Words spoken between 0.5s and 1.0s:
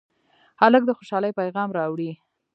هلک د